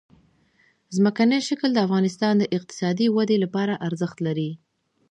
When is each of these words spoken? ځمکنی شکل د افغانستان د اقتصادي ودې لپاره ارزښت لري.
ځمکنی 0.95 1.39
شکل 1.49 1.69
د 1.73 1.79
افغانستان 1.87 2.33
د 2.37 2.43
اقتصادي 2.57 3.07
ودې 3.15 3.37
لپاره 3.43 3.73
ارزښت 3.87 4.17
لري. 4.27 4.51